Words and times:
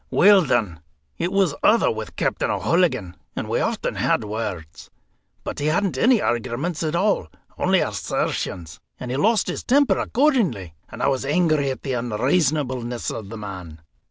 "Weel, 0.09 0.41
then, 0.41 0.79
it 1.19 1.31
was 1.31 1.53
other 1.61 1.91
with 1.91 2.15
Captain 2.15 2.49
O'Hooligan, 2.49 3.15
and 3.35 3.47
we 3.47 3.59
often 3.59 3.93
had 3.93 4.23
words; 4.23 4.89
but 5.43 5.59
he 5.59 5.67
hadn't 5.67 5.95
any 5.95 6.19
arguments 6.19 6.81
at 6.81 6.95
all, 6.95 7.27
only 7.59 7.81
assertions, 7.81 8.79
and 8.99 9.11
he 9.11 9.17
lost 9.17 9.45
his 9.45 9.63
temper 9.63 9.99
accordingly, 9.99 10.73
and 10.89 11.03
I 11.03 11.07
was 11.07 11.23
angry 11.23 11.69
at 11.69 11.83
the 11.83 11.93
unreasonableness 11.93 13.11
of 13.11 13.29
the 13.29 13.37
man. 13.37 13.79